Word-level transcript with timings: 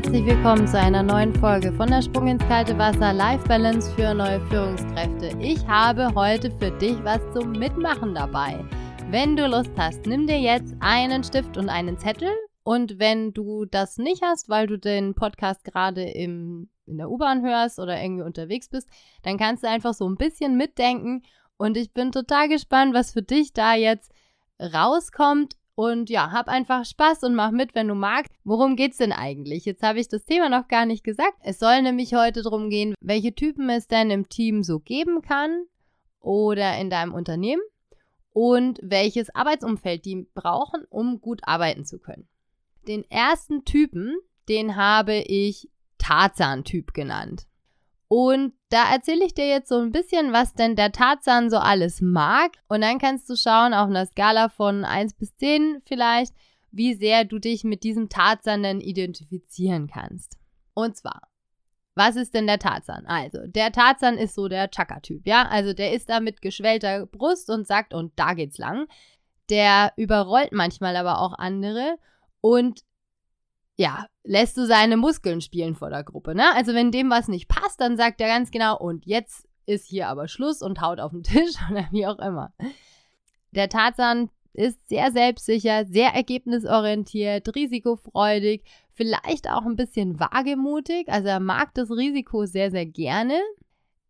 Herzlich 0.00 0.26
willkommen 0.26 0.64
zu 0.68 0.78
einer 0.78 1.02
neuen 1.02 1.34
Folge 1.34 1.72
von 1.72 1.88
der 1.88 2.02
Sprung 2.02 2.28
ins 2.28 2.46
kalte 2.46 2.78
Wasser 2.78 3.12
Life 3.12 3.44
Balance 3.48 3.92
für 3.96 4.14
neue 4.14 4.40
Führungskräfte. 4.46 5.36
Ich 5.40 5.66
habe 5.66 6.14
heute 6.14 6.52
für 6.52 6.70
dich 6.70 7.02
was 7.02 7.18
zum 7.34 7.50
Mitmachen 7.50 8.14
dabei. 8.14 8.64
Wenn 9.10 9.34
du 9.34 9.48
Lust 9.48 9.72
hast, 9.76 10.06
nimm 10.06 10.28
dir 10.28 10.38
jetzt 10.38 10.76
einen 10.78 11.24
Stift 11.24 11.56
und 11.56 11.68
einen 11.68 11.98
Zettel. 11.98 12.30
Und 12.62 13.00
wenn 13.00 13.32
du 13.32 13.64
das 13.64 13.98
nicht 13.98 14.22
hast, 14.22 14.48
weil 14.48 14.68
du 14.68 14.78
den 14.78 15.16
Podcast 15.16 15.64
gerade 15.64 16.04
im, 16.04 16.70
in 16.86 16.98
der 16.98 17.10
U-Bahn 17.10 17.42
hörst 17.42 17.80
oder 17.80 18.00
irgendwie 18.00 18.22
unterwegs 18.22 18.68
bist, 18.68 18.88
dann 19.24 19.36
kannst 19.36 19.64
du 19.64 19.68
einfach 19.68 19.94
so 19.94 20.08
ein 20.08 20.14
bisschen 20.14 20.56
mitdenken. 20.56 21.22
Und 21.56 21.76
ich 21.76 21.92
bin 21.92 22.12
total 22.12 22.48
gespannt, 22.48 22.94
was 22.94 23.10
für 23.10 23.22
dich 23.22 23.52
da 23.52 23.74
jetzt 23.74 24.12
rauskommt. 24.60 25.56
Und 25.78 26.10
ja, 26.10 26.32
hab 26.32 26.48
einfach 26.48 26.84
Spaß 26.84 27.22
und 27.22 27.36
mach 27.36 27.52
mit, 27.52 27.76
wenn 27.76 27.86
du 27.86 27.94
magst. 27.94 28.32
Worum 28.42 28.74
geht's 28.74 28.96
denn 28.96 29.12
eigentlich? 29.12 29.64
Jetzt 29.64 29.84
habe 29.84 30.00
ich 30.00 30.08
das 30.08 30.24
Thema 30.24 30.48
noch 30.48 30.66
gar 30.66 30.86
nicht 30.86 31.04
gesagt. 31.04 31.38
Es 31.44 31.60
soll 31.60 31.82
nämlich 31.82 32.14
heute 32.14 32.42
darum 32.42 32.68
gehen, 32.68 32.96
welche 33.00 33.32
Typen 33.32 33.70
es 33.70 33.86
denn 33.86 34.10
im 34.10 34.28
Team 34.28 34.64
so 34.64 34.80
geben 34.80 35.22
kann 35.22 35.66
oder 36.18 36.76
in 36.78 36.90
deinem 36.90 37.14
Unternehmen 37.14 37.62
und 38.32 38.80
welches 38.82 39.32
Arbeitsumfeld 39.32 40.04
die 40.04 40.26
brauchen, 40.34 40.82
um 40.90 41.20
gut 41.20 41.42
arbeiten 41.44 41.84
zu 41.84 42.00
können. 42.00 42.26
Den 42.88 43.08
ersten 43.08 43.64
Typen, 43.64 44.16
den 44.48 44.74
habe 44.74 45.14
ich 45.14 45.70
Tarzan-Typ 45.98 46.92
genannt. 46.92 47.46
Und 48.08 48.54
da 48.70 48.90
erzähle 48.90 49.24
ich 49.24 49.34
dir 49.34 49.46
jetzt 49.46 49.68
so 49.68 49.78
ein 49.78 49.92
bisschen, 49.92 50.32
was 50.32 50.54
denn 50.54 50.76
der 50.76 50.92
Tarzan 50.92 51.50
so 51.50 51.58
alles 51.58 52.00
mag. 52.00 52.52
Und 52.68 52.80
dann 52.80 52.98
kannst 52.98 53.28
du 53.28 53.36
schauen, 53.36 53.74
auf 53.74 53.88
einer 53.88 54.06
Skala 54.06 54.48
von 54.48 54.84
1 54.84 55.14
bis 55.14 55.36
10 55.36 55.82
vielleicht, 55.84 56.32
wie 56.70 56.94
sehr 56.94 57.24
du 57.24 57.38
dich 57.38 57.64
mit 57.64 57.84
diesem 57.84 58.08
Tarzan 58.08 58.62
denn 58.62 58.80
identifizieren 58.80 59.88
kannst. 59.88 60.38
Und 60.72 60.96
zwar, 60.96 61.28
was 61.94 62.16
ist 62.16 62.32
denn 62.32 62.46
der 62.46 62.58
Tarzan? 62.58 63.04
Also, 63.06 63.46
der 63.46 63.72
Tarzan 63.72 64.16
ist 64.16 64.34
so 64.34 64.48
der 64.48 64.70
Chaka-Typ, 64.70 65.26
ja? 65.26 65.46
Also, 65.48 65.74
der 65.74 65.92
ist 65.92 66.08
da 66.08 66.20
mit 66.20 66.40
geschwellter 66.40 67.06
Brust 67.06 67.50
und 67.50 67.66
sagt, 67.66 67.92
und 67.92 68.12
da 68.16 68.34
geht's 68.34 68.56
lang. 68.56 68.86
Der 69.50 69.92
überrollt 69.96 70.52
manchmal 70.52 70.96
aber 70.96 71.20
auch 71.20 71.32
andere 71.36 71.98
und 72.40 72.82
ja, 73.78 74.06
lässt 74.24 74.56
du 74.56 74.66
seine 74.66 74.96
Muskeln 74.96 75.40
spielen 75.40 75.76
vor 75.76 75.88
der 75.88 76.02
Gruppe, 76.02 76.34
ne? 76.34 76.52
Also, 76.54 76.74
wenn 76.74 76.90
dem 76.90 77.10
was 77.10 77.28
nicht 77.28 77.48
passt, 77.48 77.80
dann 77.80 77.96
sagt 77.96 78.20
er 78.20 78.26
ganz 78.26 78.50
genau, 78.50 78.76
und 78.76 79.06
jetzt 79.06 79.48
ist 79.66 79.86
hier 79.86 80.08
aber 80.08 80.26
Schluss 80.26 80.62
und 80.62 80.80
haut 80.80 80.98
auf 80.98 81.12
den 81.12 81.22
Tisch 81.24 81.54
oder 81.70 81.86
wie 81.92 82.06
auch 82.06 82.18
immer. 82.18 82.52
Der 83.52 83.68
Tarzan 83.68 84.30
ist 84.52 84.88
sehr 84.88 85.12
selbstsicher, 85.12 85.86
sehr 85.86 86.08
ergebnisorientiert, 86.08 87.54
risikofreudig, 87.54 88.64
vielleicht 88.94 89.48
auch 89.48 89.64
ein 89.64 89.76
bisschen 89.76 90.18
wagemutig. 90.18 91.08
Also 91.08 91.28
er 91.28 91.38
mag 91.38 91.72
das 91.74 91.90
Risiko 91.90 92.46
sehr, 92.46 92.72
sehr 92.72 92.86
gerne. 92.86 93.38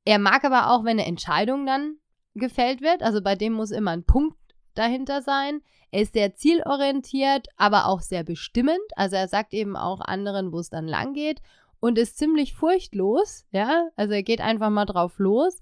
Er 0.07 0.19
mag 0.19 0.45
aber 0.45 0.71
auch, 0.71 0.85
wenn 0.85 0.99
eine 0.99 1.05
Entscheidung 1.05 1.67
dann 1.67 1.97
gefällt 2.35 2.81
wird. 2.81 3.03
Also 3.03 3.21
bei 3.21 3.35
dem 3.35 3.53
muss 3.53 3.71
immer 3.71 3.91
ein 3.91 4.05
Punkt 4.05 4.38
dahinter 4.79 5.23
sein. 5.23 5.61
Er 5.91 6.03
ist 6.03 6.13
sehr 6.13 6.35
zielorientiert, 6.35 7.49
aber 7.57 7.87
auch 7.87 8.01
sehr 8.01 8.25
bestimmend. 8.25 8.79
Also 8.97 9.17
er 9.17 9.29
sagt 9.29 9.55
eben 9.55 9.77
auch 9.77 10.01
anderen, 10.01 10.53
wo 10.53 10.59
es 10.59 10.71
dann 10.71 10.87
lang 10.87 11.15
geht 11.15 11.41
und 11.81 11.99
ist 11.99 12.19
ziemlich 12.19 12.55
furchtlos. 12.55 13.47
Ja, 13.53 13.89
also 13.97 14.13
er 14.13 14.23
geht 14.23 14.41
einfach 14.41 14.71
mal 14.71 14.85
drauf 14.85 15.19
los 15.19 15.61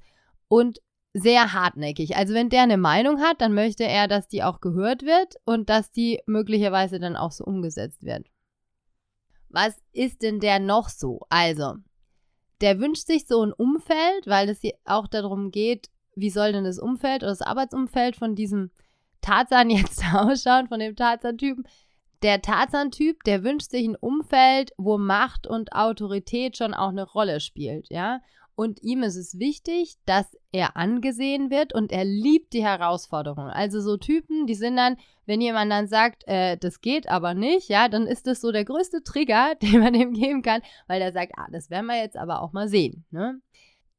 und 0.49 0.81
sehr 1.13 1.53
hartnäckig. 1.53 2.17
Also 2.17 2.35
wenn 2.35 2.51
der 2.51 2.63
eine 2.63 2.77
Meinung 2.77 3.21
hat, 3.21 3.41
dann 3.41 3.55
möchte 3.55 3.85
er, 3.85 4.07
dass 4.09 4.29
die 4.29 4.43
auch 4.43 4.61
gehört 4.61 5.03
wird 5.03 5.37
und 5.45 5.71
dass 5.71 5.91
die 5.91 6.21
möglicherweise 6.27 6.99
dann 6.99 7.17
auch 7.17 7.33
so 7.33 7.45
umgesetzt 7.45 8.03
wird. 8.03 8.27
Was 9.49 9.81
ist 9.93 10.23
denn 10.23 10.41
der 10.41 10.59
noch 10.59 10.91
so? 10.91 11.21
Also, 11.31 11.77
der 12.61 12.81
wünscht 12.81 13.07
sich 13.07 13.27
so 13.27 13.43
ein 13.43 13.53
Umfeld, 13.53 14.27
weil 14.27 14.49
es 14.49 14.61
auch 14.85 15.07
darum 15.07 15.51
geht, 15.51 15.89
wie 16.15 16.31
soll 16.31 16.53
denn 16.53 16.65
das 16.65 16.79
Umfeld 16.79 17.23
oder 17.23 17.31
das 17.31 17.43
Arbeitsumfeld 17.43 18.17
von 18.17 18.35
diesem 18.35 18.71
Tarzan 19.27 19.71
jetzt 19.71 20.03
ausschauen, 20.15 20.69
von 20.69 20.79
dem 20.79 20.97
Tarzan-Typen. 20.97 21.67
Der 22.23 22.41
Tarzan-Typ, 22.41 23.25
der 23.25 23.45
wünscht 23.45 23.71
sich 23.71 23.87
ein 23.87 23.97
Umfeld, 23.97 24.73
wo 24.79 24.97
Macht 24.97 25.47
und 25.47 25.73
Autorität 25.73 26.57
schon 26.57 26.73
auch 26.73 26.89
eine 26.89 27.05
Rolle 27.05 27.41
spielt, 27.41 27.91
ja. 27.91 28.21
Und 28.55 28.83
ihm 28.83 29.03
ist 29.03 29.17
es 29.17 29.39
wichtig, 29.39 29.97
dass 30.07 30.35
er 30.51 30.79
angesehen 30.79 31.51
wird 31.51 31.75
und 31.75 31.93
er 31.93 32.07
liebt 32.07 32.55
die 32.55 32.65
Herausforderung. 32.65 33.49
Also 33.49 33.83
so 33.83 33.99
Typen, 33.99 34.47
die 34.47 34.55
sind 34.55 34.77
dann, 34.77 34.97
wenn 35.27 35.43
jemand 35.43 35.71
dann 35.71 35.89
sagt, 35.89 36.27
äh, 36.27 36.57
das 36.57 36.81
geht 36.81 37.07
aber 37.07 37.35
nicht, 37.35 37.69
ja, 37.69 37.91
dann 37.91 38.07
ist 38.07 38.27
das 38.27 38.41
so 38.41 38.53
der 38.53 38.65
größte 38.65 39.03
Trigger, 39.03 39.57
den 39.63 39.81
man 39.81 39.95
ihm 39.95 40.15
geben 40.15 40.41
kann, 40.41 40.63
weil 40.87 41.03
er 41.03 41.13
sagt, 41.13 41.33
ah, 41.37 41.49
das 41.53 41.69
werden 41.69 41.87
wir 41.87 41.99
jetzt 41.99 42.17
aber 42.17 42.41
auch 42.41 42.55
mal 42.55 42.69
sehen. 42.69 43.05
Ne? 43.11 43.43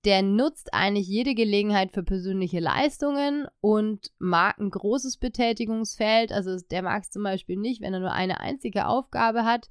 Der 0.08 0.24
nutzt 0.24 0.74
eigentlich 0.74 1.08
jede 1.08 1.36
Gelegenheit 1.36 1.92
für 1.92 2.02
persönliche 2.02 2.60
Leistungen 2.60 3.48
und 3.62 4.12
mag 4.18 4.58
ein 4.58 4.72
großes 4.72 5.18
Betätigungsfeld. 5.18 6.32
Also 6.32 6.58
der 6.72 6.82
mag 6.82 7.04
es 7.04 7.12
zum 7.12 7.22
Beispiel 7.24 7.58
nicht, 7.58 7.82
wenn 7.82 7.94
er 7.94 8.00
nur 8.00 8.14
eine 8.14 8.40
einzige 8.40 8.88
Aufgabe 8.88 9.46
hat 9.46 9.70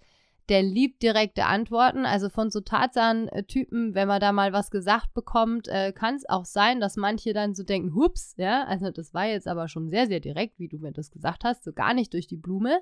der 0.49 0.63
liebt 0.63 1.03
direkte 1.03 1.47
Antworten. 1.47 2.07
Also 2.07 2.29
von 2.29 2.51
so 2.51 2.61
Tarzan-Typen, 2.61 3.95
wenn 3.95 4.09
man 4.09 4.21
da 4.21 4.33
mal 4.33 4.53
was 4.53 4.71
gesagt 4.71 5.13
bekommt, 5.15 5.69
äh, 5.69 5.93
kann 5.93 6.15
es 6.15 6.29
auch 6.29 6.45
sein, 6.45 6.81
dass 6.81 6.97
manche 6.97 7.33
dann 7.33 7.55
so 7.55 7.63
denken, 7.63 7.95
hups, 7.95 8.35
ja, 8.37 8.65
also 8.65 8.91
das 8.91 9.13
war 9.13 9.27
jetzt 9.27 9.49
aber 9.49 9.69
schon 9.69 9.91
sehr, 9.91 10.07
sehr 10.07 10.21
direkt, 10.21 10.59
wie 10.59 10.69
du 10.69 10.79
mir 10.79 10.93
das 10.93 11.11
gesagt 11.11 11.45
hast, 11.45 11.65
so 11.65 11.73
gar 11.73 11.95
nicht 11.95 12.13
durch 12.13 12.27
die 12.27 12.37
Blume. 12.37 12.81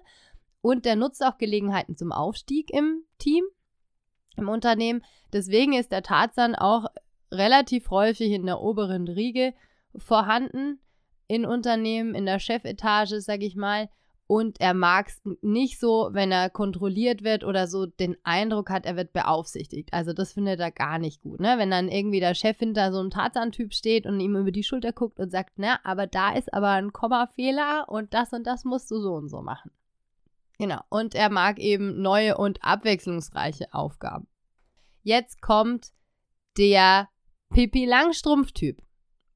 Und 0.61 0.85
der 0.85 0.97
nutzt 0.97 1.25
auch 1.25 1.39
Gelegenheiten 1.39 1.97
zum 1.97 2.13
Aufstieg 2.13 2.71
im 2.71 3.05
Team, 3.19 3.45
im 4.37 4.49
Unternehmen. 4.49 5.03
Deswegen 5.33 5.75
ist 5.75 5.93
der 5.93 6.03
Tarzan 6.03 6.55
auch 6.55 6.87
relativ 7.35 7.91
häufig 7.91 8.33
in 8.33 8.47
der 8.47 8.61
oberen 8.61 9.09
Riege 9.09 9.55
vorhanden 9.97 10.81
in 11.27 11.47
Unternehmen, 11.47 12.15
in 12.15 12.27
der 12.27 12.39
Chefetage, 12.39 13.21
sag 13.21 13.43
ich 13.43 13.57
mal. 13.57 13.89
Und 14.27 14.59
er 14.59 14.73
mag 14.73 15.09
es 15.09 15.21
nicht 15.43 15.79
so, 15.79 16.09
wenn 16.13 16.33
er 16.33 16.49
kontrolliert 16.49 17.25
wird 17.25 17.45
oder 17.45 17.67
so 17.67 17.85
den 17.85 18.17
Eindruck 18.25 18.71
hat, 18.71 18.87
er 18.87 18.97
wird 18.97 19.13
beaufsichtigt. 19.13 19.93
Also 19.93 20.15
das 20.15 20.33
findet 20.33 20.61
er 20.61 20.71
gar 20.71 20.99
nicht 20.99 21.21
gut, 21.21 21.41
ne? 21.41 21.57
Wenn 21.59 21.71
dann 21.71 21.89
irgendwie 21.89 22.21
der 22.21 22.35
Chef 22.35 22.59
hinter 22.59 22.91
so 22.91 23.01
einem 23.01 23.11
Tarzan-Typ 23.11 23.75
steht 23.75 24.07
und 24.07 24.21
ihm 24.21 24.35
über 24.35 24.51
die 24.51 24.63
Schulter 24.63 24.93
guckt 24.93 25.21
und 25.21 25.31
sagt, 25.31 25.53
na, 25.57 25.79
aber 25.85 26.07
da 26.07 26.33
ist 26.33 26.55
aber 26.55 26.71
ein 26.71 26.95
Kommafehler 26.95 27.85
und 27.89 28.15
das 28.15 28.33
und 28.33 28.47
das 28.47 28.65
musst 28.65 28.91
du 28.91 28.99
so 28.99 29.13
und 29.13 29.29
so 29.29 29.43
machen. 29.43 29.71
Genau. 30.59 30.81
Und 30.89 31.15
er 31.15 31.29
mag 31.29 31.59
eben 31.59 32.01
neue 32.01 32.39
und 32.39 32.65
abwechslungsreiche 32.65 33.75
Aufgaben. 33.75 34.27
Jetzt 35.03 35.43
kommt 35.43 35.93
der 36.57 37.09
Pippi 37.55 37.85
Langstrumpf-Typ. 37.85 38.83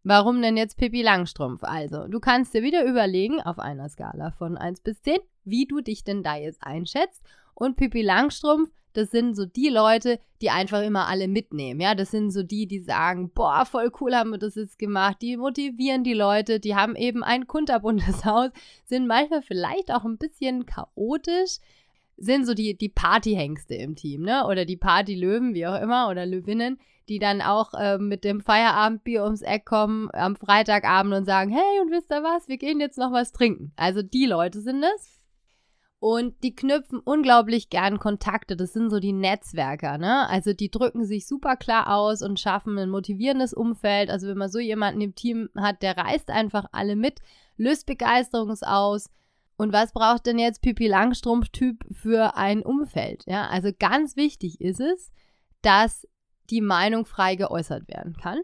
Warum 0.02 0.42
denn 0.42 0.56
jetzt 0.56 0.76
Pippi 0.76 1.02
Langstrumpf? 1.02 1.62
Also, 1.62 2.08
du 2.08 2.18
kannst 2.18 2.52
dir 2.52 2.64
wieder 2.64 2.84
überlegen, 2.84 3.40
auf 3.40 3.60
einer 3.60 3.88
Skala 3.88 4.32
von 4.32 4.56
1 4.56 4.80
bis 4.80 5.00
10, 5.02 5.18
wie 5.44 5.66
du 5.66 5.80
dich 5.80 6.02
denn 6.02 6.24
da 6.24 6.34
jetzt 6.34 6.60
einschätzt. 6.60 7.22
Und 7.54 7.76
Pippi 7.76 8.02
Langstrumpf, 8.02 8.72
das 8.92 9.12
sind 9.12 9.36
so 9.36 9.46
die 9.46 9.68
Leute, 9.68 10.18
die 10.42 10.50
einfach 10.50 10.82
immer 10.82 11.06
alle 11.06 11.28
mitnehmen. 11.28 11.80
Ja, 11.80 11.94
das 11.94 12.10
sind 12.10 12.32
so 12.32 12.42
die, 12.42 12.66
die 12.66 12.80
sagen, 12.80 13.30
boah, 13.30 13.64
voll 13.64 13.92
cool 14.00 14.16
haben 14.16 14.30
wir 14.30 14.38
das 14.38 14.56
jetzt 14.56 14.80
gemacht. 14.80 15.18
Die 15.22 15.36
motivieren 15.36 16.02
die 16.02 16.14
Leute, 16.14 16.58
die 16.58 16.74
haben 16.74 16.96
eben 16.96 17.22
ein 17.22 17.46
kunterbuntes 17.46 18.24
Haus, 18.24 18.50
sind 18.84 19.06
manchmal 19.06 19.42
vielleicht 19.42 19.92
auch 19.92 20.04
ein 20.04 20.18
bisschen 20.18 20.66
chaotisch, 20.66 21.58
sind 22.18 22.46
so 22.46 22.54
die, 22.54 22.76
die 22.76 22.88
Partyhengste 22.88 23.74
im 23.74 23.94
Team, 23.96 24.22
ne? 24.22 24.46
Oder 24.46 24.64
die 24.64 24.76
Partylöwen, 24.76 25.54
wie 25.54 25.66
auch 25.66 25.80
immer, 25.80 26.08
oder 26.08 26.26
Löwinnen, 26.26 26.78
die 27.08 27.18
dann 27.18 27.40
auch 27.40 27.72
äh, 27.74 27.98
mit 27.98 28.24
dem 28.24 28.40
Feierabendbier 28.40 29.24
ums 29.24 29.42
Eck 29.42 29.64
kommen 29.64 30.10
am 30.12 30.36
Freitagabend 30.36 31.14
und 31.14 31.24
sagen, 31.24 31.50
hey, 31.50 31.80
und 31.80 31.90
wisst 31.90 32.10
ihr 32.10 32.22
was, 32.22 32.48
wir 32.48 32.58
gehen 32.58 32.80
jetzt 32.80 32.98
noch 32.98 33.12
was 33.12 33.32
trinken. 33.32 33.72
Also 33.76 34.02
die 34.02 34.26
Leute 34.26 34.60
sind 34.60 34.84
es. 34.94 35.14
Und 36.00 36.44
die 36.44 36.54
knüpfen 36.54 37.00
unglaublich 37.00 37.70
gern 37.70 37.98
Kontakte. 37.98 38.56
Das 38.56 38.72
sind 38.72 38.88
so 38.88 39.00
die 39.00 39.12
Netzwerker, 39.12 39.98
ne? 39.98 40.28
Also 40.28 40.52
die 40.52 40.70
drücken 40.70 41.04
sich 41.04 41.26
super 41.26 41.56
klar 41.56 41.92
aus 41.92 42.22
und 42.22 42.38
schaffen 42.38 42.78
ein 42.78 42.90
motivierendes 42.90 43.52
Umfeld. 43.52 44.08
Also 44.08 44.28
wenn 44.28 44.38
man 44.38 44.50
so 44.50 44.60
jemanden 44.60 45.00
im 45.00 45.16
Team 45.16 45.48
hat, 45.56 45.82
der 45.82 45.96
reißt 45.96 46.30
einfach 46.30 46.66
alle 46.70 46.94
mit, 46.94 47.18
löst 47.56 47.86
Begeisterung 47.86 48.54
aus. 48.62 49.10
Und 49.58 49.72
was 49.72 49.92
braucht 49.92 50.24
denn 50.26 50.38
jetzt 50.38 50.62
Pipi 50.62 50.86
Langstrumpf-Typ 50.86 51.84
für 51.90 52.36
ein 52.36 52.62
Umfeld? 52.62 53.24
Ja, 53.26 53.48
also 53.48 53.70
ganz 53.76 54.14
wichtig 54.16 54.60
ist 54.60 54.80
es, 54.80 55.12
dass 55.62 56.06
die 56.48 56.60
Meinung 56.60 57.04
frei 57.04 57.34
geäußert 57.34 57.88
werden 57.88 58.16
kann 58.16 58.38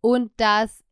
und 0.00 0.30
dass 0.36 0.84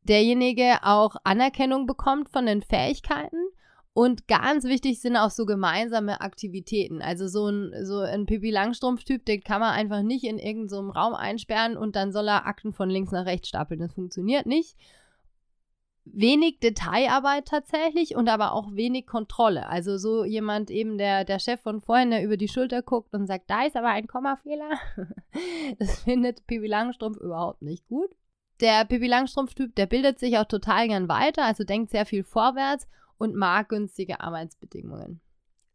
derjenige 0.00 0.78
auch 0.82 1.16
Anerkennung 1.24 1.86
bekommt 1.86 2.30
von 2.30 2.46
den 2.46 2.62
Fähigkeiten 2.62 3.36
und 3.92 4.26
ganz 4.26 4.64
wichtig 4.64 5.02
sind 5.02 5.18
auch 5.18 5.30
so 5.30 5.44
gemeinsame 5.44 6.22
Aktivitäten. 6.22 7.02
Also 7.02 7.28
so 7.28 7.48
ein, 7.48 7.84
so 7.84 7.98
ein 7.98 8.24
Pippi 8.24 8.50
Langstrumpf-Typ, 8.50 9.26
den 9.26 9.42
kann 9.42 9.60
man 9.60 9.74
einfach 9.74 10.00
nicht 10.00 10.24
in 10.24 10.38
irgendeinem 10.38 10.86
so 10.86 10.90
Raum 10.90 11.14
einsperren 11.14 11.76
und 11.76 11.96
dann 11.96 12.12
soll 12.12 12.28
er 12.28 12.46
Akten 12.46 12.72
von 12.72 12.88
links 12.88 13.12
nach 13.12 13.26
rechts 13.26 13.48
stapeln. 13.48 13.80
Das 13.80 13.92
funktioniert 13.92 14.46
nicht. 14.46 14.78
Wenig 16.04 16.58
Detailarbeit 16.58 17.46
tatsächlich 17.46 18.16
und 18.16 18.28
aber 18.28 18.52
auch 18.52 18.74
wenig 18.74 19.06
Kontrolle. 19.06 19.68
Also 19.68 19.98
so 19.98 20.24
jemand 20.24 20.70
eben, 20.70 20.98
der, 20.98 21.24
der 21.24 21.38
Chef 21.38 21.60
von 21.60 21.80
vorhin, 21.80 22.10
der 22.10 22.24
über 22.24 22.36
die 22.36 22.48
Schulter 22.48 22.82
guckt 22.82 23.14
und 23.14 23.26
sagt, 23.26 23.48
da 23.48 23.64
ist 23.64 23.76
aber 23.76 23.88
ein 23.88 24.06
Kommafehler. 24.06 24.70
das 25.78 26.02
findet 26.02 26.46
Pipi 26.46 26.66
Langstrumpf 26.66 27.18
überhaupt 27.18 27.62
nicht 27.62 27.86
gut. 27.86 28.10
Der 28.60 28.84
Pipi 28.84 29.06
Langstrumpf-Typ, 29.06 29.74
der 29.74 29.86
bildet 29.86 30.18
sich 30.18 30.38
auch 30.38 30.44
total 30.44 30.88
gern 30.88 31.08
weiter, 31.08 31.44
also 31.44 31.64
denkt 31.64 31.90
sehr 31.90 32.06
viel 32.06 32.24
vorwärts 32.24 32.88
und 33.18 33.34
mag 33.34 33.68
günstige 33.68 34.20
Arbeitsbedingungen. 34.20 35.20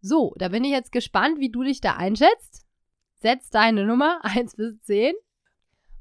So, 0.01 0.33
da 0.37 0.49
bin 0.49 0.63
ich 0.63 0.71
jetzt 0.71 0.91
gespannt, 0.91 1.39
wie 1.39 1.49
du 1.49 1.63
dich 1.63 1.81
da 1.81 1.95
einschätzt. 1.95 2.65
Setz 3.15 3.49
deine 3.49 3.85
Nummer 3.85 4.19
1 4.23 4.55
bis 4.55 4.81
10. 4.83 5.15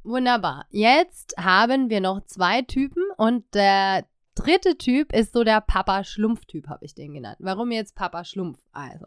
Wunderbar. 0.02 0.66
Jetzt 0.70 1.34
haben 1.38 1.90
wir 1.90 2.00
noch 2.00 2.24
zwei 2.26 2.62
Typen 2.62 3.02
und 3.16 3.54
der 3.54 4.06
dritte 4.36 4.78
Typ 4.78 5.12
ist 5.12 5.32
so 5.32 5.42
der 5.42 5.60
Papa-Schlumpf-Typ, 5.60 6.68
habe 6.68 6.84
ich 6.84 6.94
den 6.94 7.14
genannt. 7.14 7.38
Warum 7.40 7.72
jetzt 7.72 7.96
Papa-Schlumpf? 7.96 8.58
Also, 8.72 9.06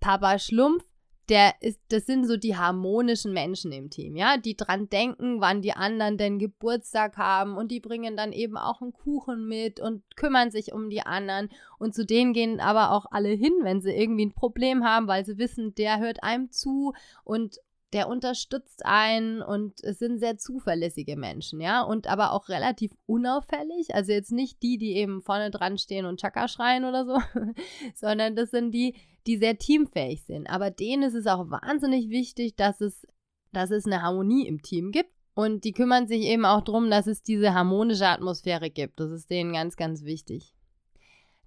Papa 0.00 0.38
Schlumpf, 0.38 0.84
der 1.30 1.54
ist, 1.60 1.80
das 1.88 2.04
sind 2.04 2.26
so 2.26 2.36
die 2.36 2.56
harmonischen 2.56 3.32
Menschen 3.32 3.72
im 3.72 3.88
Team, 3.88 4.16
ja, 4.16 4.36
die 4.36 4.54
dran 4.54 4.90
denken, 4.90 5.40
wann 5.40 5.62
die 5.62 5.72
anderen 5.72 6.18
denn 6.18 6.38
Geburtstag 6.38 7.16
haben 7.16 7.56
und 7.56 7.70
die 7.70 7.80
bringen 7.80 8.14
dann 8.14 8.32
eben 8.32 8.58
auch 8.58 8.82
einen 8.82 8.92
Kuchen 8.92 9.48
mit 9.48 9.80
und 9.80 10.02
kümmern 10.16 10.50
sich 10.50 10.74
um 10.74 10.90
die 10.90 11.00
anderen 11.00 11.48
und 11.78 11.94
zu 11.94 12.04
denen 12.04 12.34
gehen 12.34 12.60
aber 12.60 12.90
auch 12.90 13.06
alle 13.10 13.30
hin, 13.30 13.54
wenn 13.62 13.80
sie 13.80 13.92
irgendwie 13.92 14.26
ein 14.26 14.34
Problem 14.34 14.84
haben, 14.84 15.06
weil 15.08 15.24
sie 15.24 15.38
wissen, 15.38 15.74
der 15.74 15.98
hört 15.98 16.22
einem 16.22 16.50
zu 16.50 16.92
und 17.24 17.58
der 17.94 18.08
unterstützt 18.08 18.84
einen 18.84 19.40
und 19.40 19.82
es 19.84 20.00
sind 20.00 20.18
sehr 20.18 20.36
zuverlässige 20.36 21.16
Menschen, 21.16 21.60
ja, 21.60 21.80
und 21.80 22.08
aber 22.08 22.32
auch 22.32 22.48
relativ 22.48 22.90
unauffällig. 23.06 23.94
Also 23.94 24.10
jetzt 24.10 24.32
nicht 24.32 24.62
die, 24.62 24.78
die 24.78 24.96
eben 24.96 25.22
vorne 25.22 25.52
dran 25.52 25.78
stehen 25.78 26.04
und 26.04 26.20
Chaka 26.20 26.48
schreien 26.48 26.84
oder 26.84 27.06
so, 27.06 27.18
sondern 27.94 28.34
das 28.34 28.50
sind 28.50 28.72
die, 28.72 28.96
die 29.28 29.38
sehr 29.38 29.58
teamfähig 29.58 30.24
sind. 30.24 30.48
Aber 30.48 30.72
denen 30.72 31.04
ist 31.04 31.14
es 31.14 31.28
auch 31.28 31.48
wahnsinnig 31.50 32.10
wichtig, 32.10 32.56
dass 32.56 32.80
es, 32.80 33.06
dass 33.52 33.70
es 33.70 33.86
eine 33.86 34.02
Harmonie 34.02 34.46
im 34.48 34.60
Team 34.60 34.90
gibt. 34.90 35.10
Und 35.36 35.64
die 35.64 35.72
kümmern 35.72 36.06
sich 36.06 36.22
eben 36.22 36.44
auch 36.44 36.62
darum, 36.62 36.90
dass 36.90 37.06
es 37.06 37.22
diese 37.22 37.54
harmonische 37.54 38.06
Atmosphäre 38.06 38.70
gibt. 38.70 39.00
Das 39.00 39.10
ist 39.10 39.30
denen 39.30 39.52
ganz, 39.52 39.76
ganz 39.76 40.04
wichtig. 40.04 40.54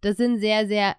Das 0.02 0.18
sind 0.18 0.40
sehr, 0.40 0.68
sehr 0.68 0.96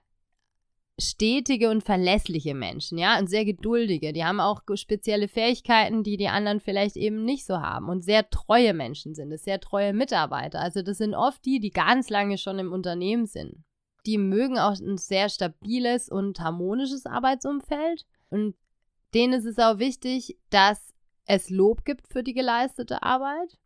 stetige 1.00 1.70
und 1.70 1.84
verlässliche 1.84 2.54
Menschen, 2.54 2.98
ja, 2.98 3.18
und 3.18 3.28
sehr 3.28 3.44
geduldige. 3.44 4.12
Die 4.12 4.24
haben 4.24 4.40
auch 4.40 4.62
spezielle 4.74 5.28
Fähigkeiten, 5.28 6.02
die 6.02 6.16
die 6.16 6.28
anderen 6.28 6.60
vielleicht 6.60 6.96
eben 6.96 7.24
nicht 7.24 7.46
so 7.46 7.60
haben. 7.60 7.88
Und 7.88 8.02
sehr 8.02 8.28
treue 8.30 8.74
Menschen 8.74 9.14
sind 9.14 9.32
es, 9.32 9.44
sehr 9.44 9.60
treue 9.60 9.92
Mitarbeiter. 9.92 10.60
Also 10.60 10.82
das 10.82 10.98
sind 10.98 11.14
oft 11.14 11.44
die, 11.44 11.60
die 11.60 11.70
ganz 11.70 12.10
lange 12.10 12.36
schon 12.36 12.58
im 12.58 12.72
Unternehmen 12.72 13.26
sind. 13.26 13.64
Die 14.06 14.18
mögen 14.18 14.58
auch 14.58 14.78
ein 14.78 14.98
sehr 14.98 15.28
stabiles 15.28 16.08
und 16.08 16.40
harmonisches 16.40 17.06
Arbeitsumfeld. 17.06 18.04
Und 18.30 18.56
denen 19.14 19.34
ist 19.34 19.46
es 19.46 19.58
auch 19.58 19.78
wichtig, 19.78 20.36
dass 20.50 20.92
es 21.26 21.50
Lob 21.50 21.84
gibt 21.84 22.08
für 22.08 22.22
die 22.22 22.34
geleistete 22.34 23.02
Arbeit 23.02 23.56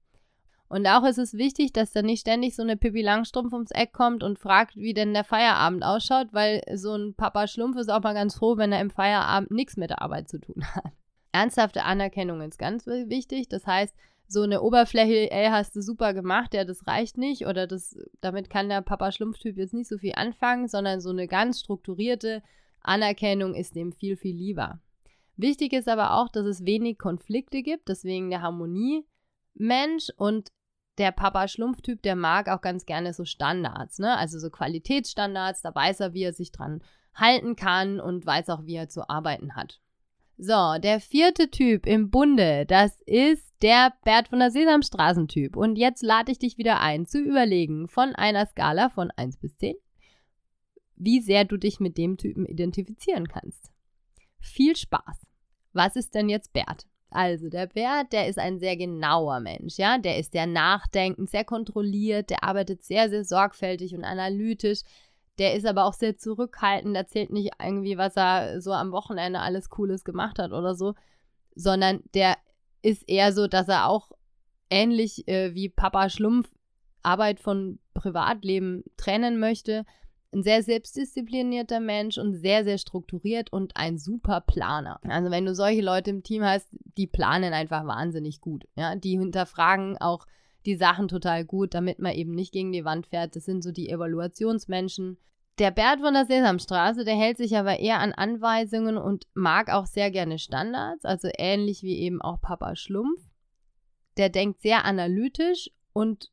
und 0.73 0.87
auch 0.87 1.05
ist 1.05 1.19
es 1.19 1.35
wichtig, 1.35 1.75
dass 1.75 1.93
da 1.93 2.01
nicht 2.01 2.23
ständig 2.23 2.57
so 2.57 2.63
eine 2.63 2.79
Pippi 2.79 3.03
Langstrumpf 3.03 3.53
ums 3.53 3.73
Eck 3.73 3.93
kommt 3.93 4.23
und 4.23 4.39
fragt, 4.39 4.75
wie 4.75 4.95
denn 4.95 5.13
der 5.13 5.23
Feierabend 5.23 5.85
ausschaut, 5.85 6.29
weil 6.33 6.63
so 6.75 6.97
ein 6.97 7.13
Papa 7.15 7.47
Schlumpf 7.47 7.77
ist 7.77 7.91
auch 7.91 8.03
mal 8.03 8.15
ganz 8.15 8.37
froh, 8.37 8.57
wenn 8.57 8.73
er 8.73 8.81
im 8.81 8.89
Feierabend 8.89 9.51
nichts 9.51 9.77
mit 9.77 9.91
der 9.91 10.01
Arbeit 10.01 10.31
zu 10.31 10.41
tun 10.41 10.65
hat. 10.75 10.91
Ernsthafte 11.31 11.85
Anerkennung 11.85 12.41
ist 12.41 12.59
ganz 12.59 12.87
wichtig. 12.87 13.51
Das 13.51 13.67
heißt, 13.67 13.95
so 14.29 14.41
eine 14.41 14.63
Oberfläche, 14.63 15.31
ey, 15.31 15.49
hast 15.51 15.77
du 15.77 15.83
super 15.83 16.15
gemacht, 16.15 16.55
ja, 16.55 16.65
das 16.65 16.87
reicht 16.87 17.19
nicht 17.19 17.47
oder 17.47 17.67
das, 17.67 17.95
damit 18.23 18.49
kann 18.49 18.71
der 18.71 18.81
Papa 18.81 19.13
Schlumpftyp 19.13 19.59
jetzt 19.59 19.75
nicht 19.75 19.91
so 19.91 19.99
viel 19.99 20.15
anfangen, 20.15 20.69
sondern 20.69 21.03
so 21.03 21.11
eine 21.11 21.29
ganz 21.29 21.61
strukturierte 21.61 22.43
Anerkennung 22.81 23.55
ist 23.55 23.77
dem 23.77 23.93
viel, 23.93 24.17
viel 24.17 24.35
lieber. 24.35 24.81
Wichtig 25.37 25.75
ist 25.75 25.87
aber 25.89 26.15
auch, 26.15 26.31
dass 26.31 26.47
es 26.47 26.65
wenig 26.65 26.99
Konflikte 26.99 27.63
gibt, 27.63 27.91
deswegen 27.91 28.31
der 28.31 28.41
Harmonie 28.41 29.05
Mensch 29.53 30.09
und 30.17 30.51
der 30.99 31.13
Papa-Schlumpf-Typ, 31.13 32.03
der 32.03 32.17
mag 32.17 32.49
auch 32.49 32.61
ganz 32.61 32.87
gerne 32.87 33.15
so 33.15 33.25
Standards, 33.25 33.99
ne? 33.99 34.17
Also 34.17 34.39
so 34.39 34.51
Qualitätsstandards, 34.51 35.63
da 35.63 35.75
weiß 35.75 36.01
er, 36.01 36.13
wie 36.13 36.25
er 36.25 36.33
sich 36.33 36.53
dran 36.53 36.83
halten 37.15 37.57
kann 37.57 38.01
und 38.01 38.25
weiß 38.25 38.51
auch, 38.51 38.65
wie 38.65 38.77
er 38.77 38.89
zu 38.89 39.09
arbeiten 39.09 39.55
hat. 39.55 39.81
So, 40.39 40.79
der 40.79 41.01
vierte 41.01 41.51
Typ 41.51 41.87
im 41.87 42.11
Bunde, 42.11 42.67
das 42.67 43.01
ist 43.03 43.53
der 43.63 43.93
Bert 44.05 44.29
von 44.29 44.41
der 44.41 44.51
Sesamstraßen-Typ. 44.51 45.57
Und 45.57 45.77
jetzt 45.77 46.03
lade 46.03 46.33
ich 46.33 46.39
dich 46.39 46.59
wieder 46.59 46.81
ein, 46.81 47.07
zu 47.07 47.21
überlegen 47.21 47.87
von 47.87 48.15
einer 48.15 48.47
Skala 48.47 48.89
von 48.89 49.11
1 49.11 49.37
bis 49.37 49.57
10, 49.59 49.77
wie 50.97 51.21
sehr 51.21 51.45
du 51.45 51.57
dich 51.57 51.81
mit 51.81 51.97
dem 51.97 52.17
Typen 52.17 52.47
identifizieren 52.47 53.29
kannst. 53.29 53.71
Viel 54.41 54.75
Spaß. 54.75 55.27
Was 55.73 55.97
ist 55.97 56.15
denn 56.15 56.29
jetzt 56.29 56.53
Bert? 56.53 56.87
Also, 57.13 57.49
der 57.49 57.67
Bert, 57.67 58.13
der 58.13 58.29
ist 58.29 58.39
ein 58.39 58.59
sehr 58.59 58.77
genauer 58.77 59.41
Mensch, 59.41 59.77
ja. 59.79 59.99
Der 59.99 60.19
ist 60.19 60.33
sehr 60.33 60.47
nachdenkend, 60.47 61.31
sehr 61.31 61.45
kontrolliert, 61.45 62.31
der 62.31 62.45
arbeitet 62.45 62.83
sehr, 62.83 63.11
sehr 63.11 63.25
sorgfältig 63.25 63.95
und 63.95 64.05
analytisch. 64.05 64.81
Der 65.39 65.55
ist 65.55 65.67
aber 65.67 65.85
auch 65.85 65.95
sehr 65.95 66.17
zurückhaltend, 66.19 66.97
erzählt 66.97 67.31
nicht 67.31 67.53
irgendwie, 67.63 67.97
was 67.97 68.17
er 68.17 68.61
so 68.61 68.73
am 68.73 68.93
Wochenende 68.93 69.41
alles 69.41 69.71
Cooles 69.71 70.05
gemacht 70.05 70.39
hat 70.39 70.53
oder 70.53 70.75
so, 70.75 70.95
sondern 71.55 72.03
der 72.15 72.37
ist 72.83 73.09
eher 73.09 73.33
so, 73.33 73.47
dass 73.47 73.69
er 73.69 73.89
auch 73.89 74.11
ähnlich 74.71 75.27
äh, 75.29 75.55
wie 75.55 75.69
Papa 75.69 76.09
Schlumpf 76.11 76.49
Arbeit 77.03 77.41
von 77.41 77.79
Privatleben 77.95 78.85
trennen 78.97 79.39
möchte 79.39 79.85
ein 80.33 80.43
sehr 80.43 80.63
selbstdisziplinierter 80.63 81.81
Mensch 81.81 82.19
und 82.19 82.35
sehr, 82.35 82.65
sehr 82.65 82.79
strukturiert 82.79 83.53
und 83.53 83.77
ein 83.77 83.99
super 83.99 84.41
Planer. 84.41 84.99
Also 85.03 85.31
wenn 85.31 85.45
du 85.45 85.55
solche 85.55 85.83
Leute 85.83 86.11
im 86.11 86.23
Team 86.23 86.43
hast, 86.43 86.69
die 86.97 87.07
planen 87.07 87.53
einfach 87.53 87.87
wahnsinnig 87.87 88.41
gut. 88.41 88.67
Ja, 88.75 88.97
die 88.97 89.19
hinterfragen 89.19 89.99
auch 89.99 90.27
die 90.65 90.77
Sachen 90.77 91.09
total 91.09 91.45
gut, 91.45 91.75
damit 91.75 91.99
man 91.99 92.13
eben 92.13 92.35
nicht 92.35 92.53
gegen 92.53 92.73
die 92.73 92.85
Wand 92.85 93.07
fährt. 93.07 93.37
Das 93.37 93.45
sind 93.45 93.63
so 93.63 93.73
die 93.73 93.91
Evaluationsmenschen. 93.91 95.19
Der 95.59 95.71
Bert 95.71 96.01
von 96.01 96.15
der 96.15 96.25
Sesamstraße, 96.25 97.05
der 97.05 97.15
hält 97.15 97.37
sich 97.37 97.57
aber 97.57 97.79
eher 97.79 98.01
an 98.01 98.13
Anweisungen 98.13 98.97
und 98.97 99.27
mag 99.35 99.71
auch 99.71 99.87
sehr 99.87 100.11
gerne 100.11 100.39
Standards, 100.39 101.05
also 101.05 101.29
ähnlich 101.37 101.83
wie 101.83 101.99
eben 101.99 102.23
auch 102.23 102.41
Papa 102.41 102.75
Schlumpf. 102.75 103.21
Der 104.17 104.31
denkt 104.31 104.61
sehr 104.61 104.85
analytisch 104.87 105.71
und 105.93 106.31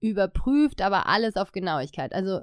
überprüft 0.00 0.82
aber 0.82 1.06
alles 1.06 1.36
auf 1.36 1.52
Genauigkeit. 1.52 2.12
Also 2.12 2.40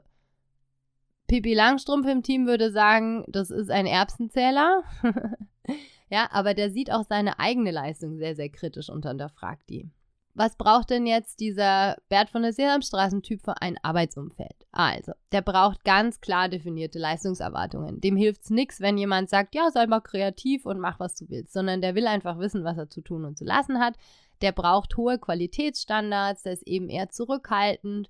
Pippi 1.28 1.54
Langstrumpf 1.54 2.08
im 2.08 2.24
Team 2.24 2.46
würde 2.46 2.72
sagen, 2.72 3.26
das 3.28 3.50
ist 3.50 3.72
ein 3.72 3.86
Erbsenzähler. 3.86 4.84
ja, 6.10 6.28
aber 6.32 6.54
der 6.54 6.72
sieht 6.72 6.92
auch 6.92 7.04
seine 7.04 7.40
eigene 7.40 7.72
Leistung 7.72 8.18
sehr, 8.18 8.36
sehr 8.36 8.50
kritisch 8.50 8.90
und 8.90 9.06
hinterfragt 9.06 9.70
die. 9.70 9.90
Was 10.38 10.58
braucht 10.58 10.90
denn 10.90 11.08
jetzt 11.08 11.40
dieser 11.40 11.96
Bert 12.10 12.30
von 12.30 12.42
der 12.42 12.52
Sesamstraßen-Typ 12.52 13.42
für 13.42 13.62
ein 13.62 13.78
Arbeitsumfeld? 13.82 14.68
Also, 14.74 15.14
der 15.32 15.42
braucht 15.42 15.86
ganz 15.86 16.20
klar 16.20 16.50
definierte 16.50 17.00
Leistungserwartungen. 17.00 18.02
Dem 18.02 18.18
hilft 18.18 18.44
es 18.44 18.50
nichts, 18.50 18.82
wenn 18.82 18.98
jemand 18.98 19.30
sagt, 19.30 19.56
ja, 19.56 19.72
sei 19.72 19.88
mal 19.88 20.02
kreativ 20.02 20.66
und 20.66 20.78
mach, 20.78 21.00
was 21.00 21.16
du 21.16 21.30
willst, 21.30 21.54
sondern 21.54 21.80
der 21.80 21.96
will 21.96 22.06
einfach 22.06 22.38
wissen, 22.38 22.66
was 22.66 22.78
er 22.78 22.90
zu 22.90 23.00
tun 23.00 23.24
und 23.24 23.38
zu 23.38 23.46
lassen 23.46 23.80
hat. 23.80 23.96
Der 24.42 24.52
braucht 24.52 24.98
hohe 24.98 25.18
Qualitätsstandards, 25.18 26.44
der 26.44 26.52
ist 26.52 26.68
eben 26.68 26.90
eher 26.90 27.10
zurückhaltend, 27.10 28.10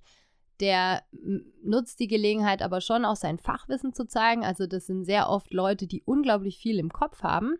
der 0.60 1.02
nutzt 1.62 2.00
die 2.00 2.08
Gelegenheit 2.08 2.62
aber 2.62 2.80
schon 2.80 3.04
auch 3.04 3.16
sein 3.16 3.38
Fachwissen 3.38 3.92
zu 3.92 4.06
zeigen. 4.06 4.44
Also 4.44 4.66
das 4.66 4.86
sind 4.86 5.04
sehr 5.04 5.28
oft 5.28 5.52
Leute, 5.52 5.86
die 5.86 6.02
unglaublich 6.04 6.58
viel 6.58 6.78
im 6.78 6.90
Kopf 6.90 7.22
haben. 7.22 7.56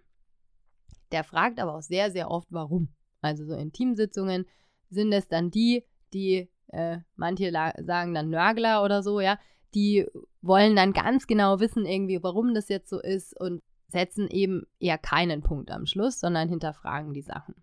Der 1.12 1.25
fragt 1.25 1.61
aber 1.61 1.75
auch 1.76 1.83
sehr, 1.83 2.11
sehr 2.11 2.31
oft, 2.31 2.49
warum. 2.50 2.88
Also 3.21 3.45
so 3.45 3.55
in 3.55 3.73
Teamsitzungen 3.73 4.47
sind 4.91 5.12
es 5.12 5.29
dann 5.29 5.50
die, 5.50 5.85
die, 6.12 6.49
äh, 6.69 6.99
manche 7.17 7.50
sagen 7.50 8.15
dann 8.15 8.31
Nörgler 8.31 8.83
oder 8.83 9.03
so, 9.03 9.21
ja, 9.21 9.38
die 9.75 10.07
wollen 10.41 10.75
dann 10.75 10.93
ganz 10.93 11.26
genau 11.26 11.61
wissen 11.61 11.87
irgendwie, 11.87 12.23
warum 12.23 12.55
das 12.55 12.69
jetzt 12.69 12.88
so 12.88 13.00
ist 13.00 13.38
und 13.38 13.62
setzen 13.88 14.29
eben 14.29 14.67
eher 14.81 14.99
keinen 14.99 15.43
Punkt 15.43 15.71
am 15.71 15.87
Schluss, 15.87 16.19
sondern 16.19 16.49
hinterfragen 16.49 17.12
die 17.12 17.23
Sachen. 17.23 17.55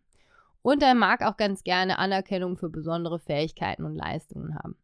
Und 0.61 0.81
er 0.81 0.95
mag 0.95 1.21
auch 1.21 1.35
ganz 1.35 1.63
gerne 1.63 1.97
Anerkennung 1.99 2.55
für 2.55 2.69
besondere 2.69 3.19
Fähigkeiten 3.19 3.83
und 3.83 3.95
Leistungen 3.95 4.55
haben. 4.55 4.77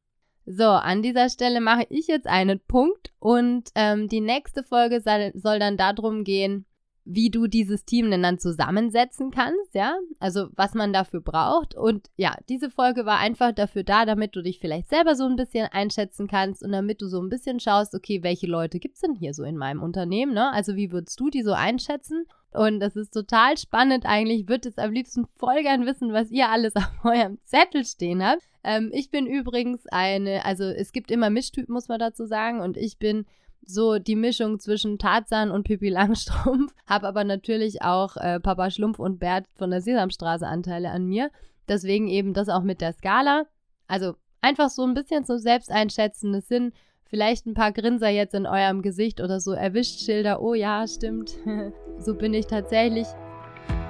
So, 0.51 0.63
an 0.63 1.03
dieser 1.03 1.29
Stelle 1.29 1.61
mache 1.61 1.85
ich 1.89 2.07
jetzt 2.07 2.25
einen 2.25 2.59
Punkt 2.59 3.13
und 3.19 3.69
ähm, 3.75 4.07
die 4.07 4.19
nächste 4.19 4.63
Folge 4.63 4.99
soll, 4.99 5.59
dann 5.59 5.77
darum 5.77 6.23
gehen, 6.23 6.65
wie 7.05 7.29
du 7.29 7.45
dieses 7.45 7.85
Team 7.85 8.09
denn 8.09 8.23
dann 8.23 8.39
zusammensetzen 8.39 9.29
kannst, 9.29 9.75
ja, 9.75 9.95
also 10.19 10.47
was 10.55 10.73
man 10.73 10.91
dafür 10.91 11.21
braucht. 11.21 11.75
Und 11.75 12.09
ja, 12.15 12.35
diese 12.49 12.71
Folge 12.71 13.05
war 13.05 13.19
einfach 13.19 13.51
dafür 13.51 13.83
da, 13.83 14.07
damit 14.07 14.35
du 14.35 14.41
dich 14.41 14.57
vielleicht 14.57 14.89
selber 14.89 15.13
so 15.13 15.25
ein 15.25 15.35
bisschen 15.35 15.67
einschätzen 15.67 16.27
kannst 16.27 16.63
und 16.63 16.71
damit 16.71 17.03
du 17.03 17.09
so 17.09 17.21
ein 17.21 17.29
bisschen 17.29 17.59
schaust, 17.59 17.93
okay, 17.93 18.23
welche 18.23 18.47
Leute 18.47 18.79
gibt 18.79 18.95
es 18.95 19.01
denn 19.01 19.13
hier 19.13 19.35
so 19.35 19.43
in 19.43 19.55
meinem 19.55 19.83
Unternehmen, 19.83 20.33
ne? 20.33 20.51
Also 20.51 20.75
wie 20.75 20.91
würdest 20.91 21.19
du 21.19 21.29
die 21.29 21.43
so 21.43 21.53
einschätzen? 21.53 22.25
Und 22.53 22.79
das 22.79 22.95
ist 22.95 23.13
total 23.13 23.55
spannend 23.55 24.07
eigentlich. 24.07 24.41
Ich 24.41 24.49
würde 24.49 24.67
jetzt 24.67 24.79
am 24.79 24.93
liebsten 24.93 25.27
voll 25.37 25.61
gern 25.61 25.85
wissen, 25.85 26.11
was 26.11 26.31
ihr 26.31 26.49
alles 26.49 26.75
auf 26.75 26.89
eurem 27.05 27.37
Zettel 27.43 27.85
stehen 27.85 28.25
habt. 28.25 28.48
Ähm, 28.63 28.91
ich 28.93 29.11
bin 29.11 29.25
übrigens 29.25 29.85
eine, 29.87 30.45
also 30.45 30.65
es 30.65 30.91
gibt 30.91 31.11
immer 31.11 31.29
Mischtypen, 31.29 31.73
muss 31.73 31.87
man 31.87 31.99
dazu 31.99 32.25
sagen. 32.25 32.61
Und 32.61 32.77
ich 32.77 32.97
bin 32.97 33.25
so 33.65 33.99
die 33.99 34.15
Mischung 34.15 34.59
zwischen 34.59 34.97
Tarzan 34.97 35.51
und 35.51 35.63
Pippi 35.63 35.89
Langstrumpf, 35.89 36.73
habe 36.85 37.07
aber 37.07 37.23
natürlich 37.23 37.81
auch 37.81 38.17
äh, 38.17 38.39
Papa 38.39 38.71
Schlumpf 38.71 38.99
und 38.99 39.19
Bert 39.19 39.45
von 39.55 39.69
der 39.69 39.81
Sesamstraße 39.81 40.47
Anteile 40.47 40.91
an 40.91 41.05
mir. 41.05 41.29
Deswegen 41.67 42.07
eben 42.07 42.33
das 42.33 42.49
auch 42.49 42.63
mit 42.63 42.81
der 42.81 42.93
Skala. 42.93 43.45
Also 43.87 44.15
einfach 44.41 44.69
so 44.69 44.83
ein 44.83 44.93
bisschen 44.93 45.23
so 45.23 45.37
selbsteinschätzen. 45.37 46.33
Es 46.33 46.47
sind 46.47 46.73
vielleicht 47.05 47.45
ein 47.45 47.53
paar 47.53 47.71
Grinser 47.71 48.09
jetzt 48.09 48.33
in 48.33 48.45
eurem 48.45 48.81
Gesicht 48.81 49.21
oder 49.21 49.39
so 49.39 49.51
erwischt 49.51 49.99
Schilder. 49.99 50.41
Oh 50.41 50.53
ja, 50.53 50.87
stimmt. 50.87 51.35
so 51.99 52.15
bin 52.15 52.33
ich 52.33 52.47
tatsächlich. 52.47 53.07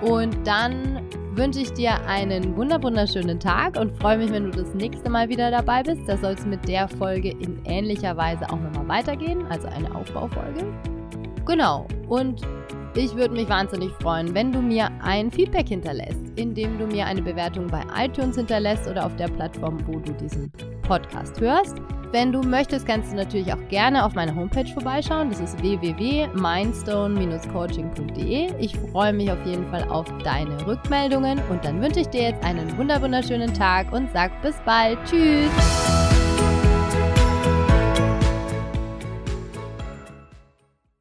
Und 0.01 0.45
dann 0.45 1.01
wünsche 1.31 1.59
ich 1.59 1.71
dir 1.73 1.91
einen 2.05 2.55
wunderschönen 2.55 3.39
Tag 3.39 3.77
und 3.77 3.91
freue 3.99 4.17
mich, 4.17 4.31
wenn 4.31 4.51
du 4.51 4.51
das 4.51 4.73
nächste 4.73 5.09
Mal 5.09 5.29
wieder 5.29 5.51
dabei 5.51 5.83
bist. 5.83 6.01
Da 6.07 6.17
soll 6.17 6.33
es 6.33 6.45
mit 6.45 6.67
der 6.67 6.87
Folge 6.87 7.29
in 7.29 7.63
ähnlicher 7.65 8.15
Weise 8.17 8.49
auch 8.49 8.59
nochmal 8.59 8.99
weitergehen, 8.99 9.45
also 9.47 9.67
eine 9.67 9.93
Aufbaufolge. 9.95 10.65
Genau. 11.45 11.87
Und 12.07 12.41
ich 12.95 13.15
würde 13.15 13.33
mich 13.33 13.47
wahnsinnig 13.49 13.91
freuen, 14.01 14.33
wenn 14.33 14.51
du 14.51 14.61
mir 14.61 14.89
ein 15.01 15.31
Feedback 15.31 15.67
hinterlässt, 15.69 16.19
indem 16.35 16.77
du 16.77 16.87
mir 16.87 17.05
eine 17.05 17.21
Bewertung 17.21 17.67
bei 17.67 17.83
iTunes 17.97 18.35
hinterlässt 18.35 18.87
oder 18.87 19.05
auf 19.05 19.15
der 19.15 19.27
Plattform, 19.27 19.77
wo 19.87 19.99
du 19.99 20.11
diesen 20.13 20.51
Podcast 20.89 21.39
hörst. 21.39 21.77
Wenn 22.11 22.31
du 22.31 22.41
möchtest, 22.41 22.87
kannst 22.87 23.11
du 23.11 23.15
natürlich 23.15 23.53
auch 23.53 23.67
gerne 23.69 24.03
auf 24.03 24.15
meiner 24.15 24.33
Homepage 24.33 24.65
vorbeischauen. 24.73 25.29
Das 25.29 25.39
ist 25.39 25.61
www.mindstone-coaching.de. 25.61 28.55
Ich 28.59 28.75
freue 28.91 29.13
mich 29.13 29.31
auf 29.31 29.45
jeden 29.45 29.69
Fall 29.69 29.87
auf 29.89 30.07
deine 30.23 30.65
Rückmeldungen 30.65 31.39
und 31.49 31.63
dann 31.63 31.79
wünsche 31.79 31.99
ich 31.99 32.07
dir 32.07 32.29
jetzt 32.29 32.43
einen 32.43 32.75
wunderschönen 32.77 33.53
Tag 33.53 33.93
und 33.93 34.11
sag 34.11 34.31
bis 34.41 34.55
bald. 34.65 34.97
Tschüss! 35.05 35.88